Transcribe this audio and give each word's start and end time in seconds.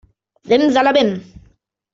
Simsalabim! 0.47 1.13